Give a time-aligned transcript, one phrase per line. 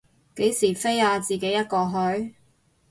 [0.37, 2.33] 幾時飛啊，自己一個去？